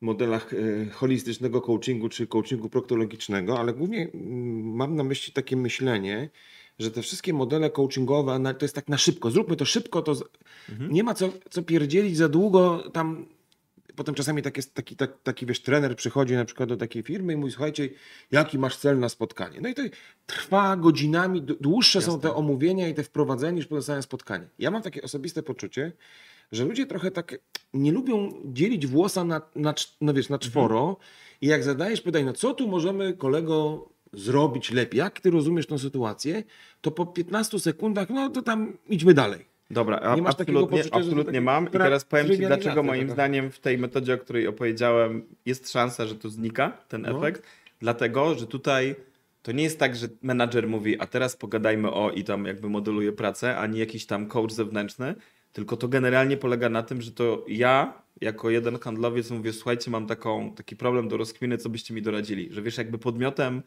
[0.00, 6.30] modelach e, holistycznego coachingu czy coachingu proktologicznego, ale głównie mm, mam na myśli takie myślenie,
[6.78, 10.12] że te wszystkie modele coachingowe to jest tak na szybko, zróbmy to szybko, to.
[10.68, 10.92] Mhm.
[10.92, 13.26] nie ma co, co pierdzielić za długo tam.
[13.96, 17.32] Potem czasami tak jest, taki, tak, taki wiesz, trener przychodzi na przykład do takiej firmy
[17.32, 17.88] i mówi, słuchajcie,
[18.30, 19.60] jaki masz cel na spotkanie?
[19.60, 19.82] No i to
[20.26, 22.30] trwa godzinami, dłuższe są Jasne.
[22.30, 24.48] te omówienia i te wprowadzenie niż pozostałe spotkanie.
[24.58, 25.92] Ja mam takie osobiste poczucie,
[26.52, 27.38] że ludzie trochę tak
[27.74, 30.96] nie lubią dzielić włosa na, na, no wiesz, na czworo
[31.40, 35.78] i jak zadajesz pytanie, no co tu możemy kolego zrobić lepiej, jak ty rozumiesz tą
[35.78, 36.42] sytuację,
[36.80, 39.56] to po 15 sekundach, no to tam idźmy dalej.
[39.70, 43.78] Dobra, a, absolutnie, poczucia, absolutnie mam i teraz powiem Ci, dlaczego moim zdaniem w tej
[43.78, 47.18] metodzie, o której opowiedziałem, jest szansa, że to znika, ten No.
[47.18, 47.42] efekt.
[47.80, 48.96] dlatego, że tutaj
[49.42, 53.12] to nie jest tak, że menadżer mówi, a teraz pogadajmy o i tam jakby modeluje
[53.12, 55.14] pracę, ani jakiś tam coach zewnętrzny,
[55.56, 60.06] tylko to generalnie polega na tym, że to ja jako jeden handlowiec mówię, słuchajcie, mam
[60.06, 63.62] taką, taki problem do rozkminy, co byście mi doradzili, że wiesz, jakby podmiotem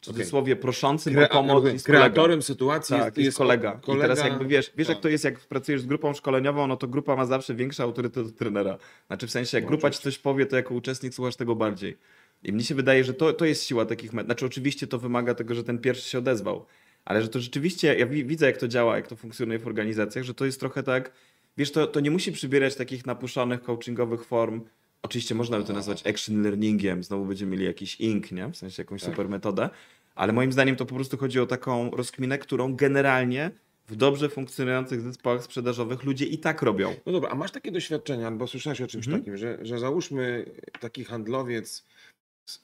[0.00, 3.72] w cudzysłowie proszącym Kre- o pomoc jest kreatorem sytuacji Tak, jest, kolega.
[3.82, 4.04] kolega.
[4.04, 5.02] I teraz jakby wiesz, wiesz jak tak.
[5.02, 8.36] to jest, jak pracujesz z grupą szkoleniową, no to grupa ma zawsze większy autorytet od
[8.36, 8.78] trenera.
[9.06, 11.96] Znaczy w sensie, jak No, grupa ci coś powie, to jako uczestnik słuchasz tego bardziej.
[12.44, 14.26] I mnie się wydaje, że to, to jest siła takich met.
[14.26, 16.66] Znaczy oczywiście to wymaga tego, że ten pierwszy się odezwał.
[17.06, 20.24] Ale że to rzeczywiście, ja wi- widzę jak to działa, jak to funkcjonuje w organizacjach,
[20.24, 21.12] że to jest trochę tak,
[21.56, 24.60] wiesz, to, to nie musi przybierać takich napuszonych coachingowych form.
[25.02, 28.48] Oczywiście można by to nazwać action learningiem, znowu będziemy mieli jakiś ink, nie?
[28.48, 29.10] W sensie jakąś Tak.
[29.10, 29.70] super metodę.
[30.14, 33.50] Ale moim zdaniem to po prostu chodzi o taką rozkminę, którą generalnie
[33.88, 36.94] w dobrze funkcjonujących zespołach sprzedażowych ludzie i tak robią.
[37.06, 39.22] No dobra, a masz takie doświadczenia, bo słyszałeś o czymś Mhm.
[39.22, 40.44] takim, że, że załóżmy
[40.80, 41.84] taki handlowiec,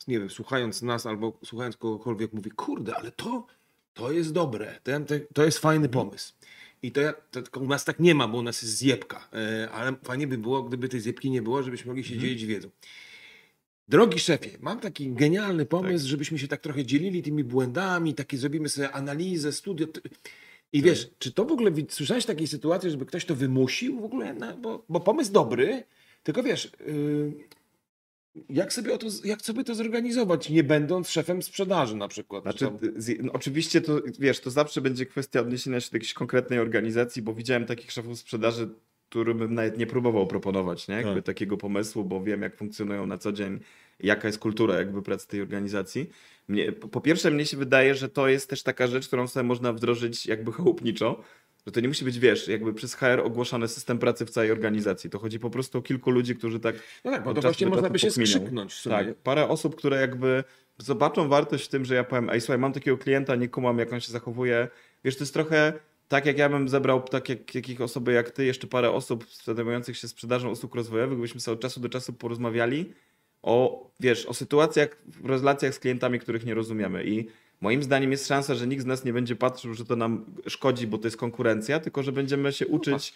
[0.09, 3.47] nie wiem, słuchając nas albo słuchając kogokolwiek mówi, kurde, ale to,
[3.95, 6.07] to jest dobre, ten, te, to jest fajny Mhm.
[6.07, 6.33] pomysł.
[6.83, 9.71] I to, ja, to u nas tak nie ma, bo u nas jest zjebka, e,
[9.71, 12.21] ale fajnie by było, gdyby tej zjebki nie było, żebyśmy mogli się Mhm.
[12.29, 12.69] dzielić wiedzą.
[13.89, 16.11] Drogi szefie, mam taki genialny pomysł, Tak.
[16.11, 19.87] żebyśmy się tak trochę dzielili tymi błędami, takie zrobimy sobie analizę, studię.
[19.87, 20.01] t-
[20.73, 20.91] I Tak.
[20.91, 24.35] wiesz, czy to w ogóle słyszałeś takiej sytuacji, żeby ktoś to wymusił w ogóle?
[24.35, 25.85] Na, bo, bo pomysł dobry,
[26.23, 27.33] tylko wiesz, yy,
[28.49, 32.43] jak, sobie o to, jak sobie to zorganizować, nie będąc szefem sprzedaży na przykład?
[32.43, 36.59] Znaczy, z, no, oczywiście to, wiesz, to zawsze będzie kwestia odniesienia się do jakiejś konkretnej
[36.59, 38.69] organizacji, bo widziałem takich szefów sprzedaży,
[39.09, 40.95] którym bym nawet nie próbował proponować, nie?
[40.95, 41.25] Jakby Tak.
[41.25, 43.61] takiego pomysłu, bo wiem, jak funkcjonują na co dzień,
[44.01, 46.11] jaka jest kultura jakby pracy tej organizacji.
[46.49, 49.45] Mnie, po po pierwsze, mnie się wydaje, że to jest też taka rzecz, którą sobie
[49.45, 51.23] można wdrożyć jakby chałupniczo,
[51.67, 55.11] że to nie musi być, wiesz, jakby przez HR ogłoszony system pracy w całej organizacji.
[55.11, 57.91] To chodzi po prostu o kilku ludzi, którzy tak no tak, bo to właśnie można
[57.91, 58.27] by się pokminią.
[58.27, 58.83] skrzyknąć.
[58.83, 60.45] Tak, parę osób, które jakby
[60.79, 63.93] zobaczą wartość w tym, że ja powiem, ej słuchaj, mam takiego klienta, nie kumam jak
[63.93, 64.69] on się zachowuje.
[65.05, 65.73] Wiesz, to jest trochę
[66.09, 69.97] tak jak ja bym zebrał tak jak, jakich osoby jak ty, jeszcze parę osób zajmujących
[69.97, 72.93] się sprzedażą usług rozwojowych, byśmy sobie od czasu do czasu porozmawiali
[73.43, 77.29] o, wiesz, o sytuacjach w relacjach z klientami, których nie rozumiemy i
[77.63, 80.87] moim zdaniem jest szansa, że nikt z nas nie będzie patrzył, że to nam szkodzi,
[80.87, 83.15] bo to jest konkurencja, tylko że będziemy się uczyć,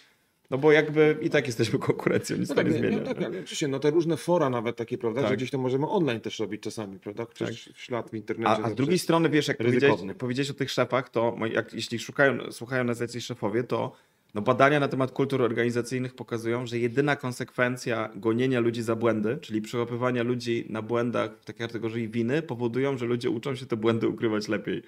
[0.49, 2.97] no bo jakby i tak jesteśmy konkurencją, nic No to tak, nie nie, zmienia.
[2.97, 5.29] no tak, oczywiście, no te różne fora nawet takie, prawda, Tak.
[5.29, 8.63] że gdzieś to możemy online też robić czasami, prawda, przecież w ślad w internecie.
[8.63, 11.99] A, a z drugiej strony, wiesz, jak powiedziałeś, powiedziałeś o tych szefach, to jak, jeśli
[11.99, 13.91] szukają, słuchają nas jacyś szefowie, to
[14.33, 19.61] no badania na temat kultur organizacyjnych pokazują, że jedyna konsekwencja gonienia ludzi za błędy, czyli
[19.61, 24.07] przełapywania ludzi na błędach w takiej kategorii winy, powodują, że ludzie uczą się te błędy
[24.07, 24.83] ukrywać lepiej.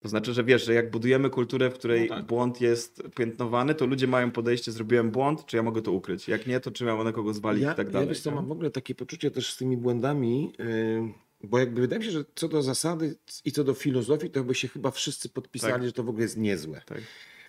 [0.00, 2.26] To znaczy, że wiesz, że jak budujemy kulturę, w której No tak.
[2.26, 6.28] błąd jest piętnowany, to ludzie mają podejście, zrobiłem błąd, czy ja mogę to ukryć?
[6.28, 8.08] Jak nie, to czy mam na kogo zwalić ja, i tak dalej.
[8.08, 11.12] Ja wiesz co, mam w ogóle takie poczucie też z tymi błędami, yy,
[11.44, 14.54] bo jakby wydaje mi się, że co do zasady i co do filozofii, to by
[14.54, 15.84] się chyba wszyscy podpisali, Tak.
[15.84, 16.82] że to w ogóle jest niezłe.
[16.86, 17.02] Tak.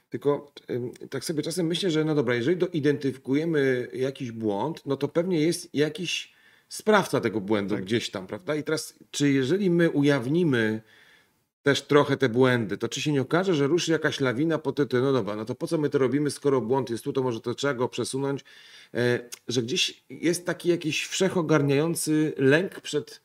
[0.10, 0.52] Tylko
[1.10, 5.76] tak sobie czasem myślę, że no dobra, jeżeli identyfikujemy jakiś błąd, no to pewnie jest
[5.76, 6.34] jakiś
[6.70, 7.84] sprawca tego błędu Tak.
[7.84, 8.56] gdzieś tam, prawda?
[8.56, 10.82] I teraz, czy jeżeli my ujawnimy
[11.64, 15.02] też trochę te błędy, to czy się nie okaże, że ruszy jakaś lawina po tytule,
[15.02, 17.42] no dobra, no to po co my to robimy, skoro błąd jest tu, to może
[17.42, 18.44] to trzeba go przesunąć,
[18.94, 23.22] e, że gdzieś jest taki jakiś wszechogarniający lęk przed,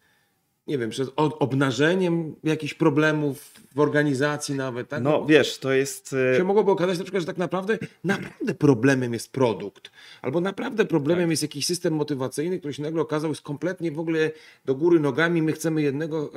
[0.67, 5.03] nie wiem, przed obnażeniem jakichś problemów w organizacji nawet, tak?
[5.03, 6.15] No wiesz, to jest...
[6.33, 9.91] e, się mogłoby okazać na przykład, że tak naprawdę naprawdę problemem jest produkt,
[10.23, 11.31] albo naprawdę problemem Tak.
[11.31, 14.31] jest jakiś system motywacyjny, który się nagle okazał jest kompletnie w ogóle
[14.65, 16.31] do góry nogami, my chcemy jednego,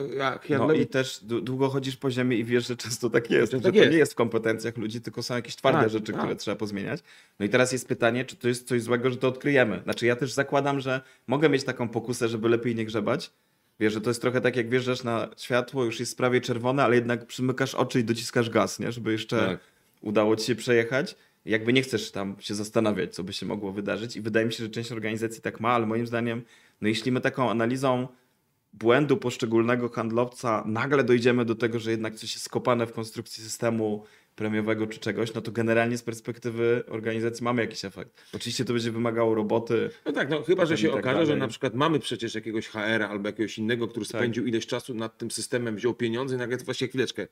[0.50, 3.52] e, No i też dłu- długo chodzisz po ziemi i wiesz, że często tak jest.
[3.52, 3.92] Że Że tak to jest.
[3.92, 6.22] nie jest w kompetencjach ludzi, tylko są jakieś twarde Tak, rzeczy, tak.
[6.22, 7.00] które trzeba pozmieniać.
[7.40, 9.82] No i teraz jest pytanie, czy to jest coś złego, że to odkryjemy.
[9.84, 13.32] Znaczy ja też zakładam, że mogę mieć taką pokusę, żeby lepiej nie grzebać.
[13.80, 16.96] Wiesz, że to jest trochę tak, jak wjeżdżasz na światło, już jest prawie czerwone, ale
[16.96, 18.92] jednak przymykasz oczy i dociskasz gaz, nie?
[18.92, 19.60] Żeby jeszcze Tak.
[20.02, 21.16] udało ci się przejechać.
[21.46, 24.16] Jakby nie chcesz tam się zastanawiać, co by się mogło wydarzyć.
[24.16, 26.42] I wydaje mi się, że część organizacji tak ma, ale moim zdaniem,
[26.82, 28.08] no jeśli my taką analizą
[28.74, 34.04] błędu poszczególnego handlowca nagle dojdziemy do tego, że jednak coś jest skopane w konstrukcji systemu
[34.36, 38.24] premiowego czy czegoś, no to generalnie z perspektywy organizacji mamy jakiś efekt.
[38.34, 39.89] Oczywiście to będzie wymagało roboty.
[40.06, 41.39] No tak, no chyba, że się tak okaże, że dalej.
[41.39, 44.21] na przykład mamy przecież jakiegoś HR albo jakiegoś innego, który Tak.
[44.21, 47.28] spędził ileś czasu nad tym systemem, wziął pieniądze i nagle właśnie chwileczkę,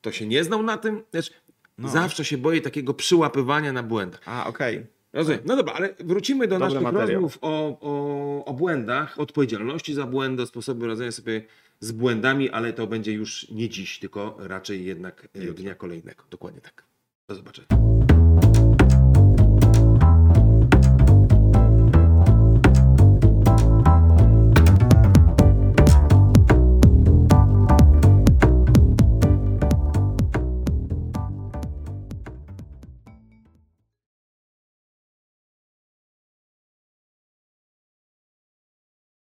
[0.00, 1.02] to się nie znał na tym?
[1.10, 1.30] Znaczy,
[1.78, 1.88] No.
[1.88, 4.20] Zawsze się boję takiego przyłapywania na błędach.
[4.26, 4.86] A, okej.
[5.12, 5.40] Rozumiem.
[5.44, 7.14] No dobra, ale wrócimy do Dobry naszych materiał.
[7.22, 11.42] rozmów o, o, o błędach, odpowiedzialności za błędy, sposobie radzenia sobie
[11.80, 16.24] z błędami, ale to będzie już nie dziś, tylko raczej jednak e, dnia kolejnego.
[16.30, 16.84] Dokładnie tak.
[17.28, 17.95] Do zobaczenia.